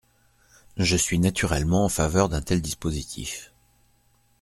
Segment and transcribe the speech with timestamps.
[0.77, 3.53] Je suis naturellement en faveur d’un tel dispositif.